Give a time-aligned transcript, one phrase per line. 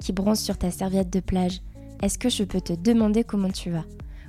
[0.00, 1.60] qui bronze sur ta serviette de plage,
[2.02, 3.84] est-ce que je peux te demander comment tu vas?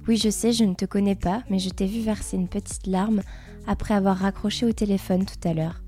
[0.07, 2.85] Oui, je sais, je ne te connais pas, mais je t'ai vu verser une petite
[2.85, 3.21] larme
[3.65, 5.81] après avoir raccroché au téléphone tout à l'heure.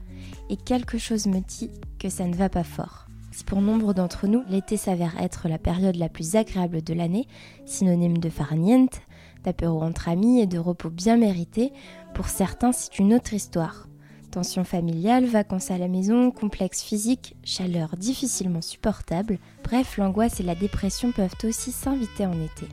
[0.49, 3.07] Et quelque chose me dit que ça ne va pas fort.
[3.31, 7.27] Si pour nombre d'entre nous, l'été s'avère être la période la plus agréable de l'année,
[7.65, 9.01] synonyme de farniente,
[9.43, 11.73] d'apéro entre amis et de repos bien mérité,
[12.13, 13.87] pour certains c'est une autre histoire.
[14.33, 20.55] Tension familiale, vacances à la maison, complexe physique, chaleur difficilement supportable, bref, l'angoisse et la
[20.55, 22.65] dépression peuvent aussi s'inviter en été.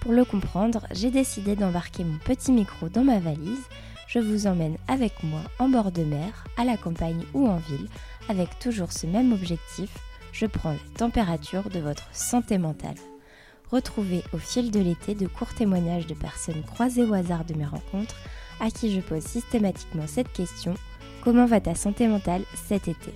[0.00, 3.66] Pour le comprendre, j'ai décidé d'embarquer mon petit micro dans ma valise.
[4.08, 7.88] Je vous emmène avec moi en bord de mer, à la campagne ou en ville,
[8.30, 9.90] avec toujours ce même objectif,
[10.32, 12.96] je prends la température de votre santé mentale.
[13.70, 17.66] Retrouvez au fil de l'été de courts témoignages de personnes croisées au hasard de mes
[17.66, 18.16] rencontres
[18.60, 20.74] à qui je pose systématiquement cette question
[21.22, 23.12] Comment va ta santé mentale cet été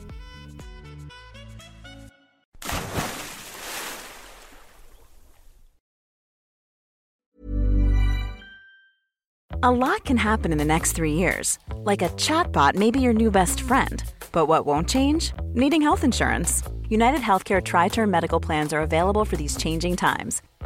[9.62, 11.59] A lot can happen in the next three years.
[11.84, 14.03] Like a chatbot may be your new best friend.
[14.33, 15.34] But what won't change?
[15.53, 16.62] Needing health insurance.
[16.89, 20.41] United Healthcare Tri Term Medical Plans are available for these changing times.